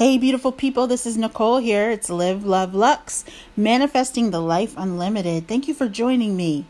Hey, 0.00 0.16
beautiful 0.16 0.50
people, 0.50 0.86
this 0.86 1.04
is 1.04 1.18
Nicole 1.18 1.58
here. 1.58 1.90
It's 1.90 2.08
Liv, 2.08 2.42
Luv, 2.42 2.74
Lux, 2.74 3.22
manifesting 3.54 4.30
the 4.30 4.40
life 4.40 4.72
unlimited. 4.78 5.46
Thank 5.46 5.68
you 5.68 5.74
for 5.74 5.90
joining 5.90 6.38
me. 6.38 6.64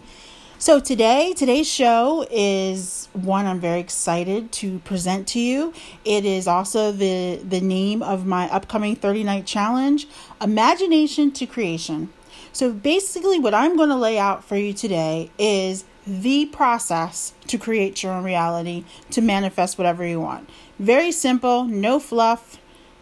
So, 0.58 0.80
today, 0.80 1.33
today's 1.37 1.71
show 1.71 2.27
is 2.29 3.08
one 3.13 3.47
I'm 3.47 3.61
very 3.61 3.79
excited 3.79 4.51
to 4.55 4.81
present 4.81 5.29
to 5.29 5.39
you. 5.39 5.73
It 6.05 6.25
is 6.25 6.49
also 6.49 6.91
the, 6.91 7.37
the 7.37 7.61
name 7.61 8.03
of 8.03 8.27
my 8.27 8.51
upcoming 8.51 8.96
30 8.96 9.23
night 9.23 9.47
challenge 9.47 10.09
Imagination 10.43 11.31
to 11.31 11.47
Creation. 11.47 12.12
So, 12.53 12.73
basically, 12.73 13.39
what 13.39 13.55
I'm 13.55 13.77
going 13.77 13.91
to 13.91 13.95
lay 13.95 14.19
out 14.19 14.43
for 14.43 14.57
you 14.57 14.73
today 14.73 15.31
is 15.39 15.85
the 16.05 16.47
process 16.47 17.33
to 17.47 17.59
create 17.59 18.03
your 18.03 18.12
own 18.12 18.25
reality, 18.25 18.85
to 19.12 19.21
manifest 19.21 19.79
whatever 19.79 20.05
you 20.05 20.21
want. 20.21 20.51
Very 20.81 21.12
simple, 21.12 21.62
no 21.67 22.01
fluff, 22.01 22.59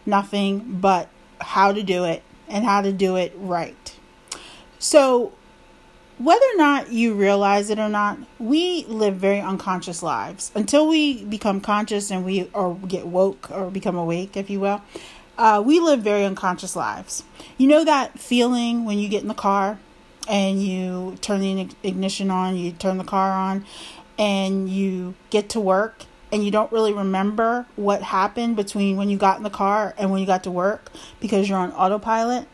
nothing 0.09 0.79
but 0.81 1.09
how 1.41 1.73
to 1.73 1.83
do 1.83 2.05
it 2.05 2.23
and 2.49 2.65
how 2.65 2.80
to 2.80 2.93
do 2.93 3.16
it 3.16 3.33
right. 3.37 3.97
So, 4.79 5.33
whether 6.19 6.45
or 6.55 6.57
not 6.57 6.91
you 6.91 7.15
realize 7.15 7.71
it 7.71 7.79
or 7.79 7.89
not, 7.89 8.19
we 8.41 8.85
live 8.87 9.16
very 9.16 9.41
unconscious 9.41 10.02
lives 10.02 10.51
until 10.55 10.89
we 10.89 11.25
become 11.25 11.61
conscious 11.61 12.11
and 12.11 12.25
we 12.25 12.51
or 12.52 12.75
get 12.75 13.07
woke 13.07 13.51
or 13.52 13.71
become 13.71 13.97
awake, 13.97 14.37
if 14.37 14.51
you 14.51 14.59
will. 14.59 14.83
Uh, 15.37 15.63
we 15.65 15.79
live 15.79 16.01
very 16.01 16.25
unconscious 16.25 16.75
lives. 16.75 17.23
You 17.57 17.69
know 17.69 17.85
that 17.85 18.19
feeling 18.19 18.85
when 18.85 18.99
you 18.99 19.09
get 19.09 19.23
in 19.23 19.29
the 19.29 19.35
car 19.35 19.79
and 20.29 20.61
you 20.61 21.16
turn 21.21 21.41
the 21.41 21.69
ignition 21.85 22.30
on, 22.30 22.57
you 22.57 22.73
turn 22.73 22.99
the 22.99 23.05
car 23.05 23.30
on, 23.30 23.65
and 24.19 24.69
you 24.69 25.15
get 25.30 25.49
to 25.51 25.61
work 25.61 26.05
and 26.32 26.45
you 26.45 26.50
don't 26.50 26.70
really 26.70 26.92
remember 26.92 27.66
what 27.77 28.02
happened 28.02 28.56
between 28.56 28.96
when 28.96 29.09
you 29.09 29.16
got 29.16 29.38
in 29.38 29.42
the 29.42 29.50
car 29.50 29.95
and 29.98 30.10
when 30.10 30.20
you 30.20 30.27
got 30.27 30.45
to 30.45 30.51
work 30.51 30.91
because 31.20 31.48
you're 31.48 31.59
on 31.59 31.73
autopilot. 31.73 32.46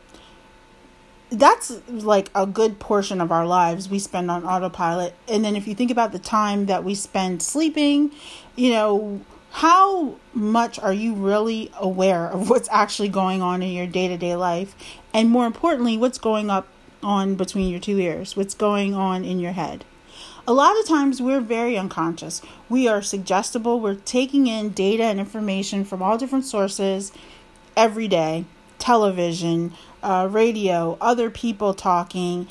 That's 1.30 1.80
like 1.88 2.30
a 2.34 2.46
good 2.46 2.78
portion 2.78 3.20
of 3.20 3.32
our 3.32 3.46
lives 3.46 3.88
we 3.88 3.98
spend 3.98 4.30
on 4.30 4.44
autopilot. 4.44 5.14
And 5.26 5.44
then 5.44 5.56
if 5.56 5.66
you 5.66 5.74
think 5.74 5.90
about 5.90 6.12
the 6.12 6.18
time 6.18 6.66
that 6.66 6.84
we 6.84 6.94
spend 6.94 7.42
sleeping, 7.42 8.12
you 8.54 8.70
know, 8.70 9.20
how 9.50 10.16
much 10.32 10.78
are 10.78 10.92
you 10.92 11.14
really 11.14 11.70
aware 11.78 12.26
of 12.26 12.50
what's 12.50 12.68
actually 12.70 13.08
going 13.08 13.40
on 13.40 13.62
in 13.62 13.70
your 13.70 13.86
day 13.86 14.08
to 14.08 14.16
day 14.16 14.36
life? 14.36 14.74
And 15.12 15.30
more 15.30 15.46
importantly, 15.46 15.96
what's 15.96 16.18
going 16.18 16.50
up 16.50 16.68
on 17.02 17.34
between 17.34 17.68
your 17.68 17.80
two 17.80 17.98
ears? 17.98 18.36
What's 18.36 18.54
going 18.54 18.94
on 18.94 19.24
in 19.24 19.38
your 19.38 19.52
head? 19.52 19.84
A 20.46 20.52
lot 20.52 20.78
of 20.78 20.86
times 20.86 21.22
we're 21.22 21.40
very 21.40 21.76
unconscious. 21.76 22.42
We 22.68 22.86
are 22.88 23.02
suggestible. 23.02 23.80
We're 23.80 23.94
taking 23.94 24.46
in 24.46 24.70
data 24.70 25.04
and 25.04 25.18
information 25.18 25.84
from 25.84 26.02
all 26.02 26.18
different 26.18 26.44
sources 26.44 27.12
every 27.76 28.08
day 28.08 28.44
television, 28.84 29.72
uh, 30.02 30.28
radio, 30.30 30.98
other 31.00 31.30
people 31.30 31.72
talking. 31.72 32.46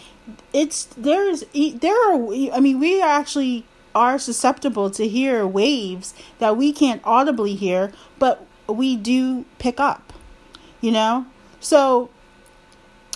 It's 0.51 0.85
there's 0.97 1.43
there 1.53 1.95
are 2.09 2.15
I 2.51 2.59
mean 2.59 2.79
we 2.79 3.01
actually 3.01 3.65
are 3.93 4.17
susceptible 4.17 4.89
to 4.89 5.07
hear 5.07 5.45
waves 5.45 6.15
that 6.39 6.57
we 6.57 6.73
can't 6.73 7.01
audibly 7.03 7.53
hear, 7.55 7.91
but 8.17 8.45
we 8.67 8.95
do 8.95 9.45
pick 9.59 9.79
up. 9.79 10.13
You 10.81 10.91
know? 10.91 11.27
So 11.59 12.09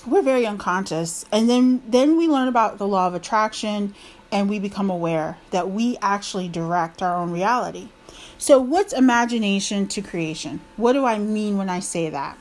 we're 0.08 0.22
very 0.22 0.46
unconscious. 0.46 1.26
And 1.32 1.50
then 1.50 1.84
then 1.88 2.18
we 2.18 2.28
learn 2.28 2.48
about 2.48 2.78
the 2.78 2.88
law 2.88 3.08
of 3.08 3.14
attraction 3.14 3.94
and 4.32 4.50
we 4.50 4.60
become 4.60 4.90
aware 4.90 5.38
that 5.52 5.70
we 5.70 5.98
actually 6.02 6.48
direct 6.48 7.02
our 7.02 7.16
own 7.16 7.32
reality. 7.32 7.90
So, 8.38 8.60
what's 8.60 8.94
imagination 8.94 9.88
to 9.88 10.02
creation? 10.02 10.62
What 10.76 10.94
do 10.94 11.06
I 11.06 11.18
mean 11.18 11.58
when 11.58 11.70
I 11.70 11.80
say 11.80 12.10
that? 12.10 12.38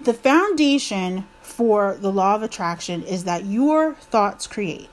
The 0.00 0.14
foundation 0.14 1.26
for 1.42 1.96
the 2.00 2.12
law 2.12 2.34
of 2.34 2.42
attraction 2.42 3.02
is 3.02 3.24
that 3.24 3.44
your 3.44 3.94
thoughts 3.94 4.46
create. 4.46 4.90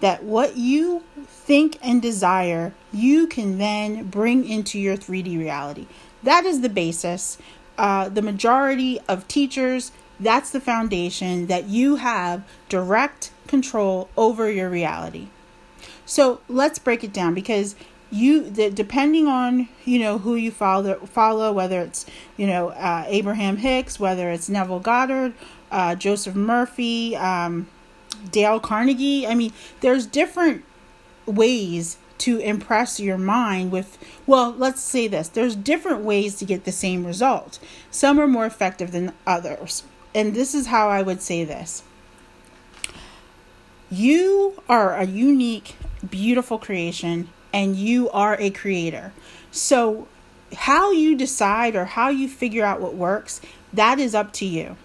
That 0.00 0.24
what 0.24 0.56
you 0.56 1.04
think 1.26 1.78
and 1.82 2.00
desire, 2.00 2.72
you 2.92 3.26
can 3.26 3.58
then 3.58 4.04
bring 4.04 4.48
into 4.48 4.78
your 4.78 4.96
3D 4.96 5.38
reality. 5.38 5.86
That 6.22 6.46
is 6.46 6.62
the 6.62 6.68
basis. 6.68 7.38
Uh, 7.76 8.08
the 8.08 8.22
majority 8.22 8.98
of 9.08 9.28
teachers, 9.28 9.92
that's 10.20 10.50
the 10.50 10.60
foundation 10.60 11.46
that 11.46 11.64
you 11.68 11.96
have 11.96 12.44
direct 12.68 13.32
control 13.46 14.08
over 14.16 14.50
your 14.50 14.68
reality. 14.68 15.28
So 16.04 16.40
let's 16.48 16.78
break 16.78 17.02
it 17.02 17.12
down 17.12 17.34
because 17.34 17.74
you 18.10 18.50
the, 18.50 18.70
depending 18.70 19.26
on 19.26 19.68
you 19.84 19.98
know 19.98 20.18
who 20.18 20.34
you 20.34 20.50
follow 20.50 20.96
follow 21.06 21.52
whether 21.52 21.80
it's 21.80 22.04
you 22.36 22.46
know 22.46 22.70
uh, 22.70 23.04
Abraham 23.06 23.58
Hicks 23.58 24.00
whether 24.00 24.30
it's 24.30 24.48
Neville 24.48 24.80
Goddard 24.80 25.32
uh, 25.70 25.94
Joseph 25.94 26.34
Murphy 26.34 27.16
um, 27.16 27.68
Dale 28.30 28.58
Carnegie 28.58 29.26
I 29.26 29.34
mean 29.34 29.52
there's 29.80 30.06
different 30.06 30.64
ways 31.26 31.98
to 32.18 32.38
impress 32.38 32.98
your 32.98 33.16
mind 33.16 33.70
with 33.70 33.96
well 34.26 34.50
let's 34.50 34.82
say 34.82 35.06
this 35.06 35.28
there's 35.28 35.54
different 35.54 36.02
ways 36.02 36.34
to 36.36 36.44
get 36.44 36.64
the 36.64 36.72
same 36.72 37.06
result 37.06 37.60
some 37.90 38.18
are 38.18 38.26
more 38.26 38.46
effective 38.46 38.90
than 38.90 39.12
others 39.26 39.84
and 40.14 40.34
this 40.34 40.54
is 40.54 40.66
how 40.66 40.88
I 40.88 41.02
would 41.02 41.22
say 41.22 41.44
this 41.44 41.82
you 43.90 44.62
are 44.68 44.94
a 44.96 45.04
unique 45.04 45.76
beautiful 46.08 46.58
creation 46.58 47.28
and 47.52 47.76
you 47.76 48.08
are 48.10 48.36
a 48.38 48.50
creator. 48.50 49.12
So, 49.50 50.06
how 50.56 50.92
you 50.92 51.16
decide 51.16 51.74
or 51.74 51.84
how 51.84 52.08
you 52.08 52.28
figure 52.28 52.64
out 52.64 52.80
what 52.80 52.94
works, 52.94 53.40
that 53.72 53.98
is 53.98 54.14
up 54.14 54.32
to 54.34 54.46
you. 54.46 54.76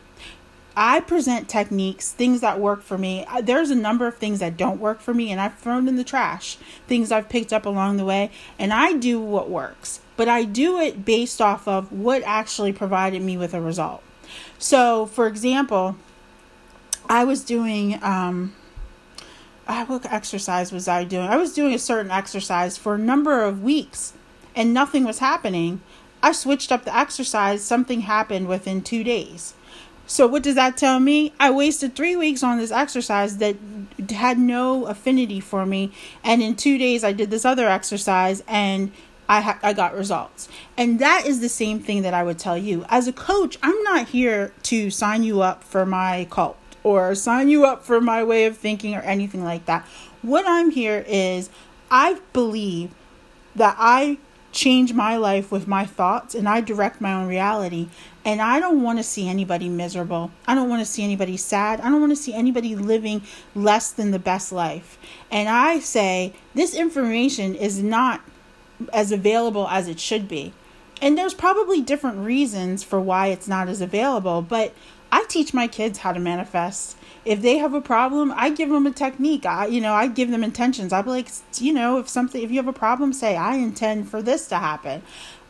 I 0.78 1.00
present 1.00 1.48
techniques, 1.48 2.12
things 2.12 2.42
that 2.42 2.60
work 2.60 2.82
for 2.82 2.98
me. 2.98 3.26
There's 3.42 3.70
a 3.70 3.76
number 3.76 4.08
of 4.08 4.18
things 4.18 4.40
that 4.40 4.58
don't 4.58 4.80
work 4.80 5.00
for 5.00 5.14
me, 5.14 5.32
and 5.32 5.40
I've 5.40 5.58
thrown 5.58 5.88
in 5.88 5.96
the 5.96 6.04
trash, 6.04 6.58
things 6.88 7.12
I've 7.12 7.30
picked 7.30 7.54
up 7.54 7.66
along 7.66 7.98
the 7.98 8.06
way, 8.06 8.30
and 8.60 8.74
I 8.74 8.94
do 8.94 9.20
what 9.20 9.50
works. 9.50 10.02
But 10.18 10.28
I 10.28 10.44
do 10.44 10.80
it 10.80 11.06
based 11.06 11.42
off 11.42 11.68
of 11.68 11.92
what 11.92 12.24
actually 12.24 12.74
provided 12.74 13.22
me 13.22 13.38
with 13.38 13.54
a 13.54 13.62
result. 13.62 14.04
So, 14.60 15.06
for 15.06 15.28
example, 15.28 15.96
I 17.08 17.24
was 17.24 17.44
doing 17.44 18.00
um, 18.04 18.54
what 19.66 20.06
exercise 20.12 20.72
was 20.72 20.88
I 20.88 21.04
doing? 21.04 21.28
I 21.28 21.38
was 21.38 21.54
doing 21.54 21.74
a 21.74 21.80
certain 21.80 22.12
exercise 22.12 22.78
for 22.78 22.96
a 22.96 23.00
number 23.00 23.44
of 23.44 23.64
weeks 23.64 24.14
and 24.56 24.74
nothing 24.74 25.04
was 25.04 25.20
happening. 25.20 25.82
I 26.24 26.32
switched 26.32 26.72
up 26.72 26.86
the 26.86 26.96
exercise, 26.96 27.64
something 27.64 28.02
happened 28.02 28.48
within 28.48 28.82
two 28.82 29.04
days. 29.04 29.54
So, 30.08 30.28
what 30.28 30.44
does 30.44 30.56
that 30.56 30.78
tell 30.78 31.00
me? 31.00 31.34
I 31.40 31.50
wasted 31.50 31.96
three 31.96 32.16
weeks 32.16 32.44
on 32.44 32.58
this 32.58 32.72
exercise 32.72 33.38
that 33.38 33.56
had 34.12 34.38
no 34.38 34.86
affinity 34.86 35.40
for 35.40 35.66
me. 35.66 35.92
And 36.24 36.44
in 36.44 36.56
two 36.56 36.78
days, 36.78 37.04
I 37.04 37.12
did 37.12 37.32
this 37.32 37.44
other 37.44 37.68
exercise 37.68 38.44
and 38.48 38.92
I, 39.28 39.42
ha- 39.42 39.60
I 39.64 39.74
got 39.74 39.96
results. 39.96 40.48
And 40.78 41.00
that 41.00 41.26
is 41.26 41.40
the 41.40 41.50
same 41.50 41.80
thing 41.80 42.02
that 42.04 42.14
I 42.14 42.24
would 42.24 42.40
tell 42.40 42.58
you. 42.58 42.86
As 42.90 43.08
a 43.08 43.14
coach, 43.14 43.58
I'm 43.64 43.82
not 43.84 44.10
here 44.10 44.54
to 44.64 44.90
sign 44.90 45.24
you 45.24 45.42
up 45.42 45.64
for 45.64 45.86
my 45.86 46.28
cult 46.30 46.58
or 46.84 47.16
sign 47.16 47.50
you 47.50 47.66
up 47.66 47.84
for 47.84 48.00
my 48.00 48.24
way 48.24 48.46
of 48.46 48.58
thinking 48.58 48.96
or 48.96 49.02
anything 49.02 49.44
like 49.44 49.66
that. 49.66 49.86
What 50.22 50.46
I'm 50.48 50.70
here 50.70 51.04
is 51.08 51.50
I 51.90 52.20
believe 52.34 52.92
that 53.56 53.76
I 53.80 54.18
change 54.52 54.94
my 54.94 55.18
life 55.18 55.52
with 55.52 55.68
my 55.68 55.86
thoughts 55.86 56.34
and 56.34 56.48
I 56.48 56.62
direct 56.62 57.02
my 57.02 57.14
own 57.14 57.28
reality. 57.28 57.90
And 58.24 58.42
I 58.42 58.60
don't 58.60 58.82
want 58.82 58.98
to 59.00 59.04
see 59.04 59.28
anybody 59.28 59.70
miserable. 59.70 60.32
I 60.48 60.56
don't 60.56 60.70
want 60.70 60.82
to 60.82 60.92
see 60.92 61.04
anybody 61.04 61.38
sad. 61.38 61.82
I 61.82 61.90
don't 61.90 62.00
want 62.00 62.12
to 62.12 62.16
see 62.16 62.34
anybody 62.34 62.76
living 62.76 63.22
less 63.54 63.92
than 63.92 64.12
the 64.12 64.20
best 64.20 64.52
life. 64.52 64.98
And 65.30 65.50
I 65.50 65.80
say 65.80 66.34
this 66.56 66.74
information 66.74 67.54
is 67.54 67.84
not 67.84 68.22
as 68.94 69.12
available 69.12 69.68
as 69.68 69.88
it 69.88 70.00
should 70.00 70.28
be. 70.28 70.54
And 71.02 71.18
there's 71.18 71.34
probably 71.34 71.82
different 71.82 72.18
reasons 72.20 72.84
for 72.84 73.00
why 73.00 73.28
it's 73.28 73.48
not 73.48 73.68
as 73.68 73.82
available, 73.82 74.42
but 74.42 74.74
I 75.12 75.26
teach 75.28 75.54
my 75.54 75.68
kids 75.68 76.00
how 76.00 76.14
to 76.14 76.20
manifest. 76.20 76.98
If 77.26 77.42
they 77.42 77.58
have 77.58 77.74
a 77.74 77.82
problem, 77.82 78.34
I 78.36 78.50
give 78.50 78.70
them 78.70 78.86
a 78.86 78.92
technique. 78.92 79.46
I, 79.46 79.68
you 79.68 79.82
know, 79.82 79.94
I 79.94 80.08
give 80.08 80.32
them 80.32 80.44
intentions. 80.44 80.92
Be 80.92 81.02
like, 81.04 81.30
you 81.58 81.74
know, 81.74 81.98
if 81.98 82.08
something, 82.08 82.42
if 82.42 82.50
you 82.52 82.58
have 82.58 82.68
a 82.68 82.74
problem, 82.74 83.14
say, 83.14 83.36
I 83.36 83.56
intend 83.56 84.10
for 84.10 84.22
this 84.22 84.48
to 84.50 84.58
happen. 84.58 85.02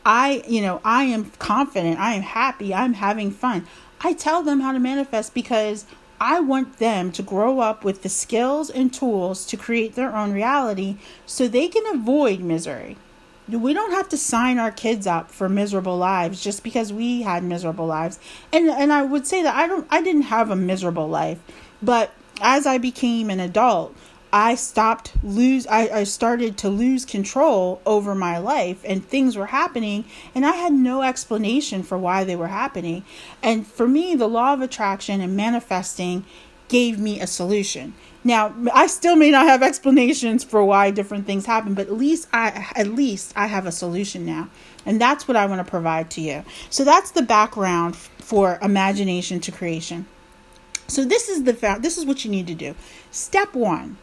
I, 0.05 0.43
you 0.47 0.61
know, 0.61 0.81
I 0.83 1.03
am 1.05 1.31
confident. 1.39 1.99
I 1.99 2.13
am 2.13 2.21
happy. 2.21 2.73
I'm 2.73 2.93
having 2.93 3.31
fun. 3.31 3.67
I 4.01 4.13
tell 4.13 4.43
them 4.43 4.61
how 4.61 4.71
to 4.71 4.79
manifest 4.79 5.33
because 5.33 5.85
I 6.21 6.39
want 6.39 6.77
them 6.77 7.11
to 7.13 7.23
grow 7.23 7.59
up 7.59 7.83
with 7.83 8.03
the 8.03 8.09
skills 8.09 8.69
and 8.69 8.93
tools 8.93 9.45
to 9.47 9.57
create 9.57 9.95
their 9.95 10.15
own 10.15 10.31
reality 10.31 10.97
so 11.25 11.47
they 11.47 11.67
can 11.67 11.85
avoid 11.87 12.39
misery 12.39 12.97
we 13.47 13.73
don't 13.73 13.91
have 13.91 14.09
to 14.09 14.17
sign 14.17 14.57
our 14.57 14.71
kids 14.71 15.05
up 15.05 15.31
for 15.31 15.47
miserable 15.47 15.97
lives 15.97 16.43
just 16.43 16.63
because 16.63 16.91
we 16.91 17.21
had 17.21 17.43
miserable 17.43 17.85
lives 17.85 18.19
and 18.51 18.69
and 18.69 18.91
i 18.91 19.01
would 19.01 19.27
say 19.27 19.43
that 19.43 19.55
i 19.55 19.67
don't 19.67 19.87
i 19.89 20.01
didn't 20.01 20.23
have 20.23 20.49
a 20.49 20.55
miserable 20.55 21.07
life 21.07 21.39
but 21.81 22.11
as 22.41 22.65
i 22.65 22.77
became 22.77 23.29
an 23.29 23.39
adult 23.39 23.95
I 24.35 24.55
stopped 24.55 25.13
lose 25.23 25.65
I, 25.65 25.87
I 25.87 26.03
started 26.03 26.57
to 26.57 26.69
lose 26.69 27.05
control 27.05 27.81
over 27.85 28.13
my 28.13 28.37
life 28.37 28.81
and 28.83 29.07
things 29.07 29.37
were 29.37 29.45
happening 29.45 30.03
and 30.35 30.45
I 30.45 30.51
had 30.51 30.73
no 30.73 31.03
explanation 31.03 31.83
for 31.83 31.97
why 31.97 32.25
they 32.25 32.35
were 32.35 32.49
happening. 32.49 33.05
And 33.41 33.65
for 33.65 33.87
me, 33.87 34.13
the 34.13 34.27
law 34.27 34.51
of 34.51 34.59
attraction 34.59 35.21
and 35.21 35.37
manifesting 35.37 36.25
gave 36.67 36.99
me 36.99 37.19
a 37.19 37.27
solution. 37.27 37.93
Now, 38.23 38.55
I 38.73 38.87
still 38.87 39.15
may 39.15 39.29
not 39.29 39.45
have 39.45 39.61
explanations 39.61 40.43
for 40.43 40.63
why 40.65 40.89
different 40.91 41.27
things 41.27 41.45
happen, 41.45 41.73
but 41.75 41.87
at 41.87 41.93
least 41.93 42.27
I 42.33 42.67
at 42.75 42.87
least 42.87 43.33
I 43.35 43.47
have 43.47 43.65
a 43.65 43.71
solution 43.71 44.25
now. 44.25 44.49
And 44.85 44.99
that's 44.99 45.27
what 45.27 45.37
I 45.37 45.45
want 45.45 45.65
to 45.65 45.69
provide 45.69 46.09
to 46.11 46.21
you. 46.21 46.43
So 46.69 46.83
that's 46.83 47.11
the 47.11 47.21
background 47.21 47.95
for 47.95 48.57
imagination 48.61 49.39
to 49.41 49.51
creation. 49.51 50.07
So 50.87 51.05
this 51.05 51.29
is 51.29 51.43
the 51.43 51.77
this 51.79 51.97
is 51.97 52.05
what 52.05 52.25
you 52.25 52.31
need 52.31 52.47
to 52.47 52.55
do. 52.55 52.75
Step 53.11 53.53
1 53.53 53.97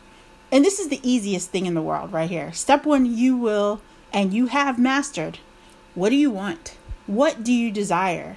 and 0.53 0.63
this 0.67 0.79
is 0.79 0.89
the 0.89 1.01
easiest 1.03 1.51
thing 1.51 1.65
in 1.65 1.73
the 1.73 1.81
world 1.81 2.13
right 2.13 2.29
here. 2.29 2.53
Step 2.53 2.85
one, 2.85 3.07
you 3.07 3.39
will 3.39 3.81
and 4.13 4.35
you 4.35 4.47
have 4.47 4.79
mastered. 4.79 5.39
What 5.95 6.11
do 6.11 6.17
you 6.17 6.31
want? 6.31 6.77
What 7.07 7.43
do 7.43 7.53
you 7.53 7.73
desire? 7.73 8.37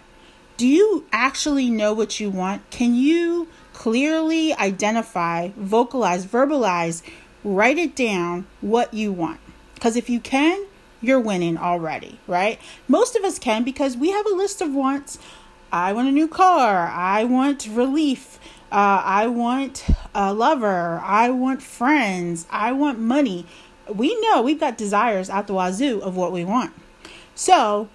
Do 0.56 0.66
you 0.66 1.06
actually 1.12 1.70
know 1.70 1.94
what 1.94 2.22
you 2.22 2.30
want? 2.30 2.68
Can 2.72 2.96
you 2.96 3.50
clearly 3.76 4.54
identify, 4.54 5.50
vocalize, 5.56 6.26
verbalize, 6.26 7.04
write 7.44 7.78
it 7.78 7.96
down 7.96 8.48
what 8.62 8.94
you 8.94 9.12
want? 9.12 9.40
Because 9.76 9.96
if 9.96 10.10
you 10.10 10.20
can, 10.20 10.66
you're 11.02 11.20
winning 11.20 11.58
already, 11.58 12.20
right? 12.26 12.60
Most 12.88 13.16
of 13.16 13.24
us 13.24 13.38
can 13.38 13.64
because 13.64 13.96
we 13.96 14.10
have 14.10 14.26
a 14.26 14.34
list 14.34 14.62
of 14.62 14.74
wants. 14.74 15.20
I 15.72 15.94
want 15.94 16.08
a 16.08 16.12
new 16.12 16.28
car. 16.28 16.88
I 16.88 17.26
want 17.26 17.68
relief 17.68 18.40
uh, 18.72 19.02
I 19.06 19.28
want 19.28 19.86
a 20.14 20.34
lover. 20.34 21.00
I 21.04 21.30
want 21.30 21.62
friends. 21.62 22.46
I 22.50 22.72
want 22.74 23.00
money. 23.00 23.46
We 23.88 24.20
know 24.22 24.42
we've 24.42 24.60
got 24.60 24.78
desires 24.78 25.30
at 25.30 25.48
the 25.48 25.54
wazoo 25.54 26.02
of 26.02 26.18
what 26.18 26.32
we 26.32 26.44
want. 26.44 26.74
So, 27.36 27.88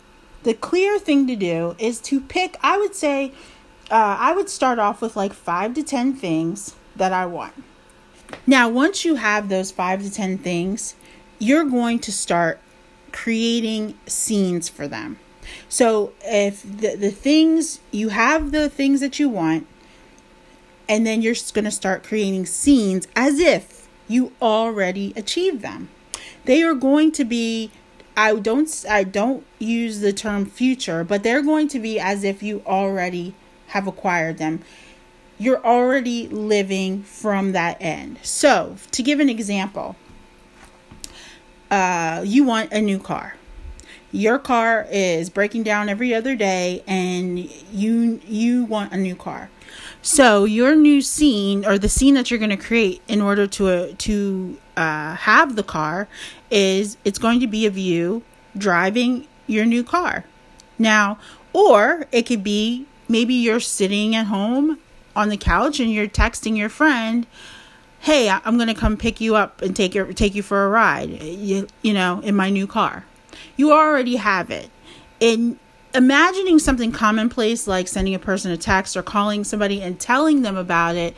the 0.42 0.54
clear 0.54 0.98
thing 0.98 1.26
to 1.26 1.36
do 1.36 1.76
is 1.78 2.00
to 2.02 2.20
pick, 2.20 2.56
I 2.62 2.78
would 2.78 2.94
say, 2.94 3.32
uh, 3.90 4.16
I 4.19 4.32
would 4.32 4.48
start 4.48 4.78
off 4.78 5.00
with 5.00 5.16
like 5.16 5.32
five 5.32 5.75
to 5.75 5.82
10 5.82 6.14
things 6.14 6.75
that 6.96 7.12
I 7.12 7.26
want. 7.26 7.54
Now, 8.46 8.69
once 8.69 9.04
you 9.04 9.16
have 9.16 9.48
those 9.48 9.70
five 9.70 10.02
to 10.02 10.10
10 10.10 10.38
things, 10.38 10.94
you're 11.38 11.64
going 11.64 11.98
to 12.00 12.12
start 12.12 12.60
creating 13.12 13.98
scenes 14.06 14.69
for 14.69 14.87
them. 14.87 15.19
So, 15.69 16.12
if 16.22 16.62
the, 16.62 16.94
the 16.94 17.10
things 17.10 17.81
you 17.90 18.10
have 18.10 18.52
the 18.52 18.69
things 18.69 19.00
that 19.00 19.19
you 19.19 19.28
want, 19.28 19.66
and 20.88 21.04
then 21.04 21.22
you're 21.22 21.34
going 21.52 21.64
to 21.64 21.70
start 21.70 22.04
creating 22.04 22.46
scenes 22.46 23.08
as 23.16 23.40
if 23.40 23.88
you 24.06 24.32
already 24.40 25.12
achieved 25.16 25.62
them. 25.62 25.88
They 26.44 26.62
are 26.62 26.75
going 26.75 27.12
to 27.12 27.25
be 27.25 27.70
I 28.16 28.34
don't 28.34 28.84
I 28.88 29.04
don't 29.04 29.44
use 29.58 30.00
the 30.00 30.12
term 30.12 30.46
future, 30.46 31.04
but 31.04 31.22
they're 31.22 31.42
going 31.42 31.69
to 31.69 31.78
be 31.78 31.98
as 31.98 32.22
if 32.22 32.42
you 32.42 32.62
already 32.66 33.34
have 33.70 33.87
acquired 33.87 34.38
them. 34.38 34.61
You're 35.38 35.64
already 35.64 36.28
living 36.28 37.02
from 37.02 37.52
that 37.52 37.81
end. 37.81 38.19
So, 38.22 38.76
to 38.90 39.02
give 39.02 39.20
an 39.20 39.31
example, 39.31 39.96
uh, 41.70 42.22
you 42.26 42.44
want 42.44 42.72
a 42.72 42.81
new 42.81 42.99
car. 42.99 43.37
Your 44.12 44.38
car 44.38 44.87
is 44.90 45.31
breaking 45.31 45.62
down 45.62 45.88
every 45.88 46.12
other 46.12 46.34
day, 46.34 46.82
and 46.87 47.38
you 47.72 48.20
you 48.26 48.64
want 48.64 48.93
a 48.93 48.96
new 48.96 49.14
car. 49.14 49.50
So 50.02 50.44
your 50.44 50.75
new 50.75 51.00
scene 51.00 51.64
or 51.64 51.78
the 51.78 51.88
scene 51.88 52.14
that 52.14 52.31
you're 52.31 52.40
going 52.40 52.50
to 52.50 52.56
create 52.56 53.02
in 53.06 53.20
order 53.20 53.46
to 53.46 53.69
uh, 53.69 53.93
to 53.99 54.58
uh, 54.76 55.14
have 55.14 55.56
the 55.56 55.62
car 55.62 56.08
is 56.50 56.96
it's 57.05 57.19
going 57.19 57.38
to 57.40 57.46
be 57.46 57.66
of 57.66 57.78
you 57.78 58.23
driving 58.56 59.28
your 59.46 59.64
new 59.64 59.84
car. 59.84 60.25
Now, 60.78 61.19
or 61.52 62.06
it 62.11 62.23
could 62.23 62.43
be 62.43 62.87
maybe 63.10 63.34
you're 63.34 63.60
sitting 63.60 64.14
at 64.14 64.26
home 64.26 64.78
on 65.14 65.28
the 65.28 65.36
couch 65.36 65.80
and 65.80 65.92
you're 65.92 66.08
texting 66.08 66.56
your 66.56 66.68
friend, 66.68 67.26
"Hey, 68.00 68.30
I'm 68.30 68.56
going 68.56 68.68
to 68.68 68.74
come 68.74 68.96
pick 68.96 69.20
you 69.20 69.34
up 69.36 69.60
and 69.60 69.74
take 69.74 69.94
your 69.94 70.12
take 70.12 70.34
you 70.34 70.42
for 70.42 70.64
a 70.64 70.68
ride." 70.68 71.10
You, 71.22 71.66
you 71.82 71.92
know, 71.92 72.20
in 72.20 72.34
my 72.34 72.48
new 72.48 72.66
car. 72.66 73.04
You 73.56 73.72
already 73.72 74.16
have 74.16 74.50
it. 74.50 74.70
And 75.20 75.58
imagining 75.92 76.58
something 76.58 76.92
commonplace 76.92 77.66
like 77.66 77.88
sending 77.88 78.14
a 78.14 78.18
person 78.18 78.52
a 78.52 78.56
text 78.56 78.96
or 78.96 79.02
calling 79.02 79.44
somebody 79.44 79.82
and 79.82 79.98
telling 79.98 80.42
them 80.42 80.56
about 80.56 80.94
it, 80.94 81.16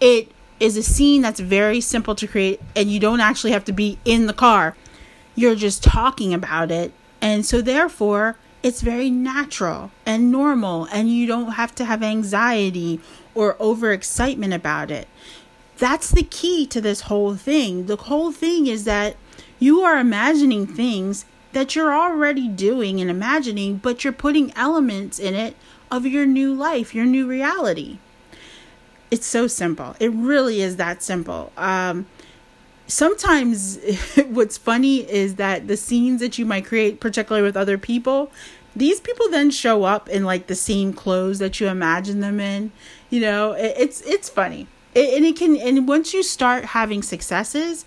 it 0.00 0.30
is 0.60 0.76
a 0.76 0.82
scene 0.82 1.22
that's 1.22 1.40
very 1.40 1.80
simple 1.80 2.14
to 2.14 2.26
create 2.26 2.60
and 2.76 2.90
you 2.90 3.00
don't 3.00 3.20
actually 3.20 3.52
have 3.52 3.64
to 3.64 3.72
be 3.72 3.98
in 4.04 4.26
the 4.26 4.34
car. 4.34 4.76
You're 5.34 5.54
just 5.54 5.82
talking 5.82 6.34
about 6.34 6.70
it. 6.70 6.92
And 7.22 7.44
so, 7.46 7.60
therefore, 7.62 8.36
it's 8.62 8.82
very 8.82 9.10
natural 9.10 9.90
and 10.04 10.30
normal, 10.30 10.86
and 10.92 11.08
you 11.08 11.26
don't 11.26 11.52
have 11.52 11.74
to 11.76 11.84
have 11.84 12.02
anxiety 12.02 13.00
or 13.34 13.54
overexcitement 13.54 14.54
about 14.54 14.90
it. 14.90 15.08
That's 15.78 16.10
the 16.10 16.22
key 16.22 16.66
to 16.66 16.80
this 16.80 17.02
whole 17.02 17.36
thing. 17.36 17.86
The 17.86 17.96
whole 17.96 18.32
thing 18.32 18.66
is 18.66 18.84
that 18.84 19.16
you 19.58 19.80
are 19.80 19.98
imagining 19.98 20.66
things 20.66 21.24
that 21.52 21.74
you're 21.74 21.94
already 21.94 22.48
doing 22.48 23.00
and 23.00 23.10
imagining, 23.10 23.76
but 23.76 24.04
you're 24.04 24.12
putting 24.12 24.54
elements 24.56 25.18
in 25.18 25.34
it 25.34 25.56
of 25.90 26.06
your 26.06 26.26
new 26.26 26.54
life, 26.54 26.94
your 26.94 27.06
new 27.06 27.26
reality. 27.26 27.98
It's 29.10 29.26
so 29.26 29.46
simple. 29.46 29.96
It 29.98 30.12
really 30.12 30.60
is 30.60 30.76
that 30.76 31.02
simple. 31.02 31.52
Um, 31.56 32.06
sometimes 32.90 33.78
what's 34.28 34.58
funny 34.58 34.98
is 35.10 35.36
that 35.36 35.68
the 35.68 35.76
scenes 35.76 36.20
that 36.20 36.38
you 36.38 36.44
might 36.44 36.66
create, 36.66 37.00
particularly 37.00 37.44
with 37.44 37.56
other 37.56 37.78
people, 37.78 38.30
these 38.74 39.00
people 39.00 39.28
then 39.30 39.50
show 39.50 39.84
up 39.84 40.08
in 40.08 40.24
like 40.24 40.46
the 40.46 40.54
same 40.54 40.92
clothes 40.92 41.38
that 41.38 41.60
you 41.60 41.68
imagine 41.68 42.20
them 42.20 42.40
in. 42.40 42.72
You 43.08 43.20
know, 43.20 43.52
it, 43.52 43.74
it's 43.76 44.00
it's 44.02 44.28
funny, 44.28 44.66
it, 44.94 45.14
and 45.14 45.24
it 45.24 45.36
can. 45.36 45.56
And 45.56 45.88
once 45.88 46.14
you 46.14 46.22
start 46.22 46.66
having 46.66 47.02
successes, 47.02 47.84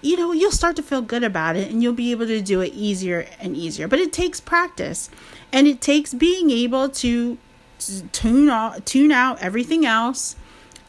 you 0.00 0.16
know, 0.16 0.32
you'll 0.32 0.50
start 0.50 0.76
to 0.76 0.82
feel 0.82 1.02
good 1.02 1.24
about 1.24 1.56
it 1.56 1.70
and 1.70 1.82
you'll 1.82 1.92
be 1.92 2.10
able 2.10 2.26
to 2.26 2.40
do 2.40 2.60
it 2.60 2.72
easier 2.74 3.26
and 3.40 3.56
easier. 3.56 3.88
But 3.88 3.98
it 3.98 4.12
takes 4.12 4.40
practice 4.40 5.10
and 5.52 5.66
it 5.66 5.80
takes 5.80 6.14
being 6.14 6.50
able 6.50 6.88
to 6.90 7.38
tune 8.12 8.50
out, 8.50 8.86
tune 8.86 9.12
out 9.12 9.40
everything 9.40 9.84
else. 9.84 10.36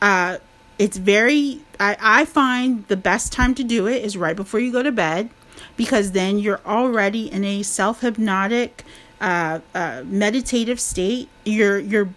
Uh, 0.01 0.37
it's 0.77 0.97
very, 0.97 1.61
I, 1.79 1.97
I 1.99 2.25
find 2.25 2.87
the 2.87 2.97
best 2.97 3.31
time 3.31 3.55
to 3.55 3.63
do 3.63 3.87
it 3.87 4.03
is 4.03 4.17
right 4.17 4.35
before 4.35 4.59
you 4.59 4.71
go 4.71 4.83
to 4.83 4.91
bed 4.91 5.29
because 5.77 6.11
then 6.11 6.37
you're 6.39 6.61
already 6.65 7.31
in 7.31 7.43
a 7.43 7.63
self 7.63 8.01
hypnotic, 8.01 8.83
uh, 9.21 9.59
uh, 9.73 10.03
meditative 10.05 10.79
state. 10.79 11.29
Your, 11.45 11.79
your, 11.79 12.09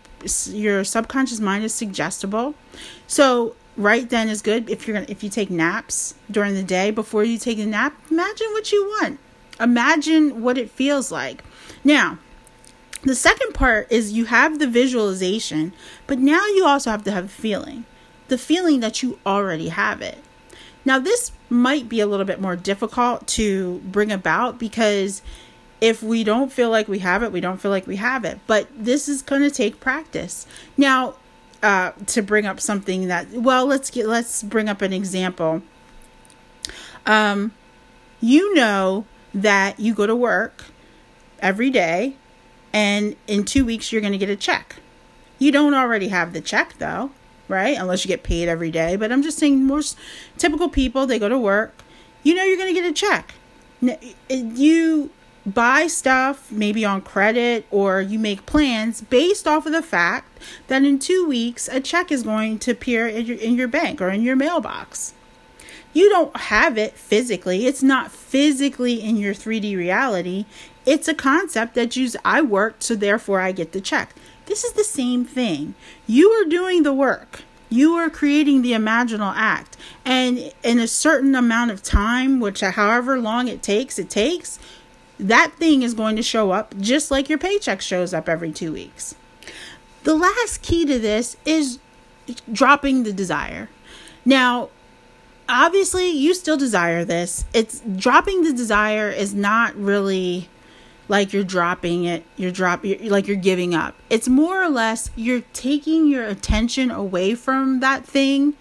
your 0.48 0.84
subconscious 0.84 1.40
mind 1.40 1.64
is 1.64 1.74
suggestible. 1.74 2.54
So 3.06 3.54
right 3.78 4.10
then 4.10 4.28
is 4.28 4.42
good 4.42 4.68
if 4.68 4.86
you're 4.86 4.94
gonna 4.94 5.06
if 5.08 5.22
you 5.22 5.30
take 5.30 5.50
naps 5.50 6.14
during 6.28 6.54
the 6.54 6.64
day 6.64 6.90
before 6.90 7.22
you 7.22 7.38
take 7.38 7.60
a 7.60 7.64
nap 7.64 7.94
imagine 8.10 8.48
what 8.50 8.72
you 8.72 8.84
want 9.00 9.20
imagine 9.60 10.42
what 10.42 10.58
it 10.58 10.68
feels 10.68 11.12
like 11.12 11.44
now 11.84 12.18
the 13.04 13.14
second 13.14 13.54
part 13.54 13.90
is 13.90 14.12
you 14.12 14.24
have 14.24 14.58
the 14.58 14.66
visualization 14.66 15.72
but 16.08 16.18
now 16.18 16.44
you 16.48 16.66
also 16.66 16.90
have 16.90 17.04
to 17.04 17.12
have 17.12 17.26
a 17.26 17.28
feeling 17.28 17.84
the 18.28 18.38
feeling 18.38 18.80
that 18.80 19.02
you 19.02 19.18
already 19.26 19.68
have 19.68 20.00
it. 20.00 20.18
Now 20.84 20.98
this 20.98 21.32
might 21.50 21.88
be 21.88 22.00
a 22.00 22.06
little 22.06 22.26
bit 22.26 22.40
more 22.40 22.56
difficult 22.56 23.26
to 23.28 23.80
bring 23.84 24.12
about 24.12 24.58
because 24.58 25.22
if 25.80 26.02
we 26.02 26.24
don't 26.24 26.52
feel 26.52 26.70
like 26.70 26.88
we 26.88 27.00
have 27.00 27.22
it 27.22 27.32
we 27.32 27.40
don't 27.40 27.60
feel 27.60 27.70
like 27.70 27.86
we 27.86 27.96
have 27.96 28.24
it. 28.24 28.38
But 28.46 28.68
this 28.74 29.08
is 29.08 29.22
going 29.22 29.42
to 29.42 29.50
take 29.50 29.80
practice. 29.80 30.46
Now 30.76 31.14
uh, 31.62 31.92
to 32.06 32.22
bring 32.22 32.46
up 32.46 32.60
something 32.60 33.08
that 33.08 33.30
well 33.32 33.66
let's 33.66 33.90
get 33.90 34.06
let's 34.06 34.42
bring 34.42 34.68
up 34.68 34.82
an 34.82 34.92
example. 34.92 35.62
Um 37.06 37.52
you 38.20 38.54
know 38.54 39.04
that 39.34 39.78
you 39.78 39.94
go 39.94 40.06
to 40.06 40.16
work 40.16 40.64
every 41.40 41.70
day 41.70 42.16
and 42.72 43.16
in 43.26 43.44
two 43.44 43.64
weeks 43.64 43.92
you're 43.92 44.00
going 44.00 44.12
to 44.12 44.18
get 44.18 44.30
a 44.30 44.36
check. 44.36 44.76
You 45.38 45.52
don't 45.52 45.74
already 45.74 46.08
have 46.08 46.32
the 46.32 46.40
check 46.40 46.78
though 46.78 47.10
right? 47.48 47.76
Unless 47.76 48.04
you 48.04 48.08
get 48.08 48.22
paid 48.22 48.48
every 48.48 48.70
day. 48.70 48.96
But 48.96 49.10
i'm 49.10 49.22
just 49.22 49.38
saying 49.38 49.64
most 49.64 49.96
typical 50.36 50.68
people 50.68 51.06
they 51.06 51.18
go 51.18 51.28
to 51.28 51.38
work. 51.38 51.74
You 52.22 52.34
know 52.34 52.44
you're 52.44 52.56
going 52.56 52.74
to 52.74 52.80
get 52.80 52.88
a 52.88 52.92
check. 52.92 53.34
You 54.28 55.10
buy 55.46 55.86
stuff 55.86 56.50
maybe 56.52 56.84
on 56.84 57.00
credit 57.00 57.66
or 57.70 58.00
you 58.00 58.18
make 58.18 58.44
plans 58.46 59.00
based 59.00 59.46
off 59.46 59.66
of 59.66 59.72
the 59.72 59.82
fact 59.82 60.38
that 60.66 60.84
in 60.84 60.98
two 60.98 61.26
weeks 61.26 61.68
a 61.68 61.80
check 61.80 62.12
is 62.12 62.22
going 62.22 62.58
to 62.58 62.72
appear 62.72 63.08
in 63.08 63.26
your, 63.26 63.36
in 63.38 63.54
your 63.54 63.68
bank 63.68 64.00
or 64.00 64.10
in 64.10 64.22
your 64.22 64.36
mailbox. 64.36 65.14
You 65.94 66.08
don't 66.10 66.36
have 66.36 66.76
it 66.76 66.94
physically, 66.94 67.66
it's 67.66 67.82
not 67.82 68.12
physically 68.12 69.00
in 69.00 69.16
your 69.16 69.34
3D 69.34 69.76
reality. 69.76 70.44
It's 70.88 71.06
a 71.06 71.12
concept 71.12 71.74
that 71.74 71.96
you 71.96 72.08
I 72.24 72.40
worked, 72.40 72.82
so 72.82 72.94
therefore 72.94 73.40
I 73.40 73.52
get 73.52 73.72
the 73.72 73.80
check. 73.82 74.14
This 74.46 74.64
is 74.64 74.72
the 74.72 74.82
same 74.82 75.26
thing. 75.26 75.74
You 76.06 76.30
are 76.30 76.46
doing 76.48 76.82
the 76.82 76.94
work. 76.94 77.42
you 77.70 77.94
are 77.94 78.10
creating 78.10 78.62
the 78.62 78.72
imaginal 78.72 79.32
act. 79.36 79.76
And 80.04 80.52
in 80.62 80.78
a 80.78 80.88
certain 80.88 81.34
amount 81.34 81.70
of 81.70 81.82
time, 81.82 82.40
which 82.40 82.60
however 82.60 83.18
long 83.18 83.48
it 83.48 83.62
takes, 83.62 83.98
it 83.98 84.08
takes, 84.10 84.58
that 85.18 85.52
thing 85.56 85.82
is 85.82 85.94
going 85.94 86.16
to 86.16 86.22
show 86.22 86.52
up 86.52 86.76
just 86.78 87.10
like 87.10 87.28
your 87.28 87.38
paycheck 87.38 87.80
shows 87.80 88.14
up 88.14 88.28
every 88.28 88.52
two 88.52 88.72
weeks. 88.72 89.14
The 90.04 90.14
last 90.14 90.62
key 90.62 90.86
to 90.86 90.98
this 90.98 91.36
is 91.44 91.78
dropping 92.50 93.02
the 93.02 93.12
desire. 93.12 93.68
Now, 94.24 94.70
obviously, 95.48 96.08
you 96.08 96.34
still 96.34 96.56
desire 96.56 97.04
this. 97.04 97.44
It's 97.52 97.80
dropping 97.80 98.44
the 98.44 98.52
desire 98.52 99.10
is 99.10 99.34
not 99.34 99.74
really 99.76 100.48
like 101.08 101.32
you're 101.32 101.44
dropping 101.44 102.04
it 102.04 102.24
you're 102.36 102.50
drop 102.50 102.84
you're, 102.84 102.98
like 103.10 103.26
you're 103.26 103.36
giving 103.36 103.74
up. 103.74 103.94
It's 104.10 104.28
more 104.28 104.62
or 104.62 104.68
less 104.68 105.10
you're 105.16 105.42
taking 105.52 106.08
your 106.08 106.24
attention 106.24 106.90
away 106.90 107.34
from 107.34 107.80
that 107.80 108.04
thing 108.04 108.54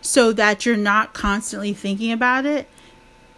so 0.00 0.32
that 0.32 0.66
you're 0.66 0.76
not 0.76 1.14
constantly 1.14 1.72
thinking 1.72 2.12
about 2.12 2.44
it 2.44 2.68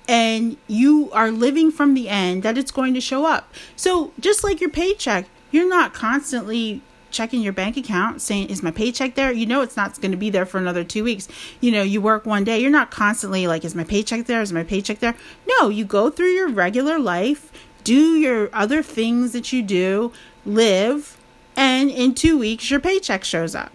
and 0.09 0.57
you 0.67 1.11
are 1.13 1.31
living 1.31 1.71
from 1.71 1.95
the 1.95 2.09
end 2.09 2.43
that 2.43 2.59
it's 2.59 2.71
going 2.71 2.95
to 2.95 3.01
show 3.01 3.25
up. 3.27 3.53
So 3.77 4.13
just 4.19 4.43
like 4.43 4.61
your 4.61 4.71
paycheck 4.71 5.27
you're 5.51 5.69
not 5.69 5.95
constantly 5.95 6.83
checking 7.11 7.41
your 7.41 7.53
bank 7.53 7.77
account 7.77 8.21
saying 8.21 8.49
is 8.49 8.63
my 8.63 8.73
paycheck 8.73 9.15
there? 9.15 9.31
You 9.31 9.47
know 9.47 9.61
it's 9.61 9.77
not 9.77 10.01
going 10.01 10.11
to 10.11 10.17
be 10.17 10.31
there 10.31 10.45
for 10.45 10.59
another 10.59 10.83
two 10.83 11.05
weeks. 11.05 11.29
You 11.61 11.71
know 11.71 11.83
you 11.83 12.01
work 12.01 12.27
one 12.27 12.45
day 12.45 12.59
you're 12.59 12.71
not 12.71 12.91
constantly 12.91 13.47
like 13.47 13.65
is 13.65 13.75
my 13.75 13.85
paycheck 13.85 14.27
there? 14.27 14.43
Is 14.43 14.53
my 14.53 14.65
paycheck 14.65 14.99
there? 14.99 15.15
No 15.47 15.69
you 15.69 15.85
go 15.85 16.11
through 16.11 16.31
your 16.31 16.49
regular 16.49 16.99
life 16.99 17.53
do 17.85 18.17
your 18.17 18.51
other 18.53 18.83
things 18.83 19.33
that 19.33 19.53
you 19.53 19.63
do, 19.63 20.13
live, 20.45 21.17
and 21.57 21.91
in 21.91 22.15
two 22.15 22.39
weeks, 22.39 22.71
your 22.71 22.81
paycheck 22.81 23.25
shows 23.25 23.55
up. 23.55 23.71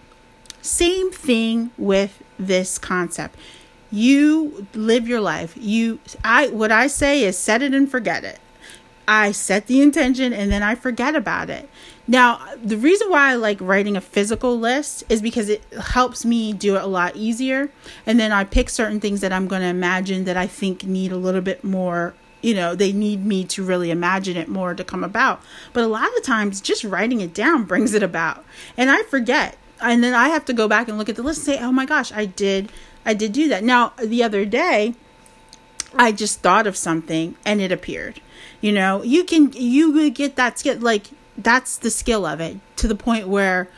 Same 0.60 1.10
thing 1.10 1.70
with 1.78 2.22
this 2.38 2.78
concept. 2.78 3.36
You 3.90 4.66
live 4.74 5.08
your 5.08 5.20
life. 5.20 5.54
You, 5.56 5.98
I, 6.22 6.48
what 6.48 6.70
I 6.70 6.86
say 6.86 7.24
is 7.24 7.38
set 7.38 7.62
it 7.62 7.72
and 7.72 7.90
forget 7.90 8.24
it. 8.24 8.38
I 9.08 9.32
set 9.32 9.66
the 9.66 9.80
intention 9.80 10.32
and 10.32 10.52
then 10.52 10.62
I 10.62 10.76
forget 10.76 11.16
about 11.16 11.50
it. 11.50 11.68
Now, 12.06 12.40
the 12.62 12.76
reason 12.76 13.10
why 13.10 13.30
I 13.30 13.34
like 13.34 13.60
writing 13.60 13.96
a 13.96 14.00
physical 14.00 14.58
list 14.58 15.02
is 15.08 15.20
because 15.20 15.48
it 15.48 15.64
helps 15.72 16.24
me 16.24 16.52
do 16.52 16.76
it 16.76 16.82
a 16.82 16.86
lot 16.86 17.16
easier. 17.16 17.72
And 18.06 18.20
then 18.20 18.30
I 18.30 18.44
pick 18.44 18.70
certain 18.70 19.00
things 19.00 19.20
that 19.22 19.32
I'm 19.32 19.48
going 19.48 19.62
to 19.62 19.68
imagine 19.68 20.24
that 20.24 20.36
I 20.36 20.46
think 20.46 20.84
need 20.84 21.10
a 21.10 21.16
little 21.16 21.40
bit 21.40 21.64
more 21.64 22.14
you 22.42 22.54
know 22.54 22.74
they 22.74 22.92
need 22.92 23.24
me 23.24 23.44
to 23.44 23.64
really 23.64 23.90
imagine 23.90 24.36
it 24.36 24.48
more 24.48 24.74
to 24.74 24.84
come 24.84 25.04
about. 25.04 25.42
But 25.72 25.84
a 25.84 25.88
lot 25.88 26.16
of 26.16 26.22
times 26.22 26.60
just 26.60 26.84
writing 26.84 27.20
it 27.20 27.34
down 27.34 27.64
brings 27.64 27.94
it 27.94 28.02
about. 28.02 28.44
And 28.76 28.90
i 28.90 29.02
forget. 29.04 29.56
And 29.80 30.04
then 30.04 30.14
i 30.14 30.28
have 30.28 30.44
to 30.46 30.52
go 30.52 30.68
back 30.68 30.88
and 30.88 30.98
look 30.98 31.08
at 31.08 31.16
the 31.16 31.22
list 31.22 31.46
and 31.46 31.56
say 31.56 31.62
oh 31.62 31.72
my 31.72 31.86
gosh 31.86 32.12
i 32.12 32.24
did 32.24 32.70
i 33.04 33.14
did 33.14 33.32
do 33.32 33.48
that. 33.48 33.64
Now 33.64 33.92
the 34.02 34.22
other 34.22 34.44
day 34.44 34.94
i 35.94 36.12
just 36.12 36.40
thought 36.40 36.66
of 36.66 36.76
something 36.76 37.36
and 37.44 37.60
it 37.60 37.72
appeared. 37.72 38.20
You 38.60 38.72
know 38.72 39.02
you 39.02 39.24
can 39.24 39.52
you 39.52 40.10
get 40.10 40.36
that 40.36 40.58
skill 40.58 40.78
like 40.78 41.08
that's 41.36 41.78
the 41.78 41.90
skill 41.90 42.26
of 42.26 42.40
it 42.40 42.58
to 42.76 42.88
the 42.88 42.94
point 42.94 43.28
where 43.28 43.68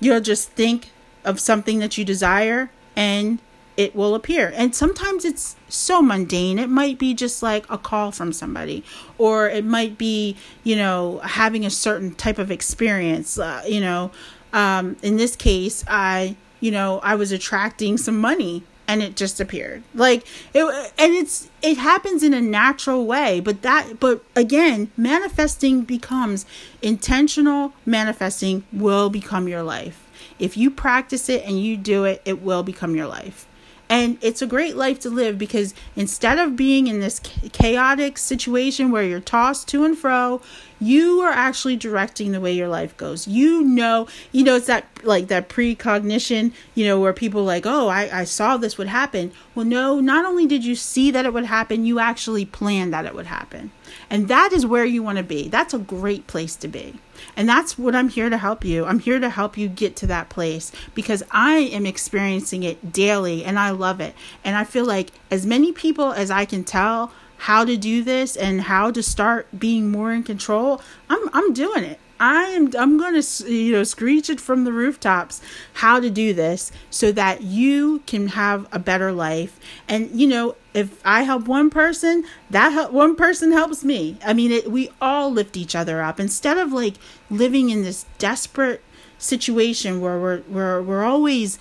you'll 0.00 0.20
just 0.20 0.50
think 0.50 0.90
of 1.24 1.40
something 1.40 1.78
that 1.78 1.96
you 1.96 2.04
desire 2.04 2.70
and 2.94 3.38
it 3.76 3.94
will 3.94 4.14
appear. 4.14 4.52
And 4.54 4.74
sometimes 4.74 5.24
it's 5.24 5.56
so 5.68 6.00
mundane. 6.00 6.58
It 6.58 6.68
might 6.68 6.98
be 6.98 7.14
just 7.14 7.42
like 7.42 7.68
a 7.70 7.78
call 7.78 8.12
from 8.12 8.32
somebody, 8.32 8.84
or 9.18 9.48
it 9.48 9.64
might 9.64 9.98
be, 9.98 10.36
you 10.62 10.76
know, 10.76 11.20
having 11.24 11.64
a 11.66 11.70
certain 11.70 12.14
type 12.14 12.38
of 12.38 12.50
experience. 12.50 13.38
Uh, 13.38 13.62
you 13.66 13.80
know, 13.80 14.10
um, 14.52 14.96
in 15.02 15.16
this 15.16 15.36
case, 15.36 15.84
I, 15.88 16.36
you 16.60 16.70
know, 16.70 17.00
I 17.02 17.16
was 17.16 17.32
attracting 17.32 17.98
some 17.98 18.18
money 18.18 18.62
and 18.86 19.02
it 19.02 19.16
just 19.16 19.40
appeared 19.40 19.82
like 19.94 20.26
it 20.52 20.62
and 20.98 21.14
it's 21.14 21.48
it 21.62 21.78
happens 21.78 22.22
in 22.22 22.34
a 22.34 22.40
natural 22.40 23.06
way 23.06 23.40
but 23.40 23.62
that 23.62 23.98
but 23.98 24.22
again 24.36 24.90
manifesting 24.96 25.82
becomes 25.82 26.44
intentional 26.82 27.72
manifesting 27.86 28.62
will 28.72 29.08
become 29.08 29.48
your 29.48 29.62
life 29.62 30.06
if 30.38 30.56
you 30.56 30.70
practice 30.70 31.28
it 31.28 31.42
and 31.44 31.62
you 31.62 31.76
do 31.76 32.04
it 32.04 32.20
it 32.24 32.42
will 32.42 32.62
become 32.62 32.94
your 32.94 33.06
life 33.06 33.46
and 33.88 34.18
it's 34.20 34.42
a 34.42 34.46
great 34.46 34.76
life 34.76 34.98
to 35.00 35.10
live 35.10 35.38
because 35.38 35.74
instead 35.96 36.38
of 36.38 36.56
being 36.56 36.86
in 36.86 37.00
this 37.00 37.20
chaotic 37.52 38.18
situation 38.18 38.90
where 38.90 39.02
you're 39.02 39.20
tossed 39.20 39.68
to 39.68 39.84
and 39.84 39.96
fro, 39.96 40.40
you 40.84 41.20
are 41.20 41.32
actually 41.32 41.76
directing 41.76 42.32
the 42.32 42.40
way 42.40 42.52
your 42.52 42.68
life 42.68 42.96
goes. 42.96 43.26
You 43.26 43.62
know, 43.62 44.06
you 44.32 44.44
know, 44.44 44.56
it's 44.56 44.66
that 44.66 44.86
like 45.02 45.28
that 45.28 45.48
precognition, 45.48 46.52
you 46.74 46.84
know, 46.84 47.00
where 47.00 47.12
people 47.12 47.44
like, 47.44 47.66
oh, 47.66 47.88
I, 47.88 48.20
I 48.20 48.24
saw 48.24 48.56
this 48.56 48.78
would 48.78 48.88
happen. 48.88 49.32
Well, 49.54 49.64
no, 49.64 50.00
not 50.00 50.24
only 50.24 50.46
did 50.46 50.64
you 50.64 50.74
see 50.74 51.10
that 51.10 51.26
it 51.26 51.32
would 51.32 51.46
happen, 51.46 51.84
you 51.84 51.98
actually 51.98 52.44
planned 52.44 52.92
that 52.92 53.06
it 53.06 53.14
would 53.14 53.26
happen. 53.26 53.70
And 54.10 54.28
that 54.28 54.52
is 54.52 54.66
where 54.66 54.84
you 54.84 55.02
want 55.02 55.18
to 55.18 55.24
be. 55.24 55.48
That's 55.48 55.74
a 55.74 55.78
great 55.78 56.26
place 56.26 56.56
to 56.56 56.68
be. 56.68 56.94
And 57.36 57.48
that's 57.48 57.78
what 57.78 57.94
I'm 57.94 58.08
here 58.08 58.28
to 58.28 58.38
help 58.38 58.64
you. 58.64 58.84
I'm 58.84 58.98
here 58.98 59.20
to 59.20 59.30
help 59.30 59.56
you 59.56 59.68
get 59.68 59.96
to 59.96 60.06
that 60.08 60.28
place 60.28 60.72
because 60.94 61.22
I 61.30 61.56
am 61.56 61.86
experiencing 61.86 62.62
it 62.62 62.92
daily 62.92 63.44
and 63.44 63.58
I 63.58 63.70
love 63.70 64.00
it. 64.00 64.14
And 64.44 64.56
I 64.56 64.64
feel 64.64 64.84
like 64.84 65.10
as 65.30 65.46
many 65.46 65.72
people 65.72 66.12
as 66.12 66.30
I 66.30 66.44
can 66.44 66.64
tell 66.64 67.12
how 67.38 67.64
to 67.64 67.76
do 67.76 68.02
this 68.02 68.36
and 68.36 68.62
how 68.62 68.90
to 68.90 69.02
start 69.02 69.46
being 69.58 69.90
more 69.90 70.12
in 70.12 70.22
control, 70.22 70.80
I'm 71.08 71.28
I'm 71.32 71.52
doing 71.52 71.84
it. 71.84 72.00
I 72.20 72.44
am 72.44 72.70
I'm 72.78 72.96
going 72.96 73.20
to 73.20 73.52
you 73.52 73.72
know 73.72 73.84
screech 73.84 74.30
it 74.30 74.40
from 74.40 74.64
the 74.64 74.72
rooftops 74.72 75.42
how 75.74 75.98
to 75.98 76.10
do 76.10 76.32
this 76.32 76.70
so 76.88 77.10
that 77.12 77.42
you 77.42 78.02
can 78.06 78.28
have 78.28 78.66
a 78.72 78.78
better 78.78 79.12
life. 79.12 79.58
And 79.88 80.10
you 80.18 80.26
know 80.28 80.56
if 80.72 81.00
I 81.04 81.22
help 81.22 81.46
one 81.46 81.70
person 81.70 82.24
that 82.50 82.72
help, 82.72 82.92
one 82.92 83.16
person 83.16 83.52
helps 83.52 83.84
me. 83.84 84.16
I 84.24 84.32
mean 84.32 84.52
it, 84.52 84.70
we 84.70 84.90
all 85.00 85.30
lift 85.30 85.56
each 85.56 85.74
other 85.74 86.00
up. 86.00 86.20
Instead 86.20 86.56
of 86.56 86.72
like 86.72 86.94
living 87.30 87.70
in 87.70 87.82
this 87.82 88.06
desperate 88.18 88.82
situation 89.18 90.00
where 90.00 90.18
we're 90.18 90.42
we're 90.48 90.82
we're 90.82 91.04
always 91.04 91.58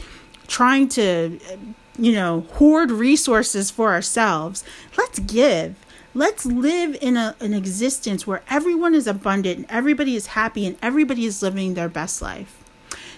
trying 0.48 0.88
to 0.90 1.40
you 1.98 2.12
know 2.12 2.42
hoard 2.54 2.92
resources 2.92 3.70
for 3.70 3.94
ourselves 3.94 4.64
let's 4.98 5.20
give 5.20 5.76
Let's 6.16 6.46
live 6.46 6.96
in 7.02 7.18
a, 7.18 7.36
an 7.40 7.56
existence 7.56 8.28
where 8.28 8.44
everyone 8.48 8.94
is 8.94 9.08
abundant 9.08 9.58
and 9.58 9.66
everybody 9.68 10.16
is 10.16 10.28
happy 10.28 10.68
and 10.68 10.78
everybody 10.80 11.26
is 11.26 11.42
living 11.42 11.74
their 11.74 11.90
best 11.90 12.22
life. 12.22 12.60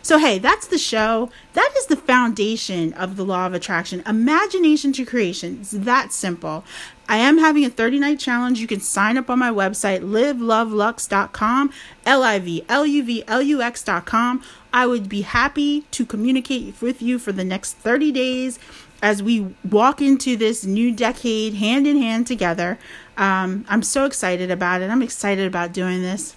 So, 0.02 0.18
hey, 0.18 0.40
that's 0.40 0.68
the 0.68 0.78
show. 0.78 1.30
That 1.54 1.74
is 1.78 1.88
the 1.88 1.98
foundation 1.98 2.94
of 2.94 3.18
the 3.18 3.26
law 3.26 3.48
of 3.48 3.54
attraction. 3.54 4.02
Imagination 4.06 4.94
to 4.94 5.04
creation. 5.04 5.58
It's 5.60 5.72
that 5.72 6.14
simple. 6.14 6.64
I 7.08 7.18
am 7.18 7.38
having 7.38 7.66
a 7.66 7.70
30 7.70 8.00
night 8.00 8.20
challenge. 8.20 8.60
You 8.60 8.68
can 8.68 8.80
sign 8.80 9.18
up 9.18 9.30
on 9.30 9.40
my 9.40 9.52
website, 9.52 10.02
livluvlux.com, 10.02 11.72
L 12.06 12.24
I 12.24 12.40
V 12.40 12.66
L 12.68 12.86
U 12.86 13.04
V 13.04 13.24
L 13.28 13.42
U 13.42 13.62
X.com. 13.62 14.44
I 14.74 14.88
would 14.88 15.08
be 15.08 15.22
happy 15.22 15.82
to 15.92 16.06
communicate 16.06 16.82
with 16.82 17.02
you 17.02 17.20
for 17.20 17.32
the 17.32 17.44
next 17.44 17.74
30 17.74 18.12
days 18.12 18.60
as 19.02 19.22
we 19.22 19.56
walk 19.64 20.02
into 20.02 20.36
this 20.36 20.66
new 20.66 20.92
decade 20.92 21.56
hand 21.56 21.88
in 21.88 21.98
hand 21.98 22.28
together. 22.28 22.80
Um, 23.18 23.66
I'm 23.70 23.84
so 23.84 24.06
excited 24.06 24.52
about 24.52 24.82
it. 24.82 24.90
I'm 24.90 25.02
excited 25.02 25.48
about 25.48 25.74
doing 25.74 26.02
this. 26.02 26.36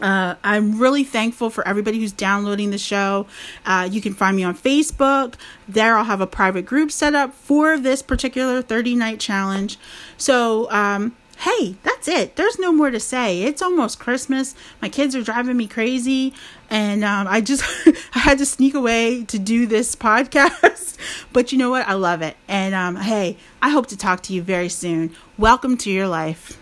Uh, 0.00 0.34
I'm 0.42 0.78
really 0.78 1.04
thankful 1.04 1.50
for 1.50 1.66
everybody 1.66 2.00
who's 2.00 2.12
downloading 2.12 2.70
the 2.70 2.78
show. 2.78 3.26
Uh, 3.64 3.88
you 3.90 4.00
can 4.00 4.14
find 4.14 4.36
me 4.36 4.42
on 4.42 4.56
Facebook. 4.56 5.34
There, 5.68 5.96
I'll 5.96 6.04
have 6.04 6.20
a 6.20 6.26
private 6.26 6.66
group 6.66 6.90
set 6.90 7.14
up 7.14 7.32
for 7.34 7.78
this 7.78 8.02
particular 8.02 8.60
30 8.62 8.96
night 8.96 9.20
challenge. 9.20 9.78
So, 10.16 10.70
um, 10.70 11.16
hey, 11.38 11.76
that's 11.82 12.08
it. 12.08 12.36
There's 12.36 12.58
no 12.58 12.72
more 12.72 12.90
to 12.90 13.00
say. 13.00 13.42
It's 13.42 13.62
almost 13.62 13.98
Christmas. 13.98 14.54
My 14.82 14.88
kids 14.88 15.14
are 15.14 15.22
driving 15.22 15.56
me 15.56 15.66
crazy, 15.66 16.32
and 16.70 17.04
um, 17.04 17.26
I 17.28 17.40
just 17.40 17.64
I 18.14 18.18
had 18.18 18.38
to 18.38 18.46
sneak 18.46 18.74
away 18.74 19.24
to 19.24 19.38
do 19.38 19.66
this 19.66 19.94
podcast. 19.94 20.96
but 21.32 21.52
you 21.52 21.58
know 21.58 21.70
what? 21.70 21.86
I 21.86 21.94
love 21.94 22.22
it. 22.22 22.36
And 22.48 22.74
um, 22.74 22.96
hey, 22.96 23.36
I 23.62 23.70
hope 23.70 23.86
to 23.88 23.96
talk 23.96 24.22
to 24.24 24.32
you 24.32 24.42
very 24.42 24.68
soon. 24.68 25.14
Welcome 25.38 25.76
to 25.78 25.90
your 25.90 26.08
life. 26.08 26.58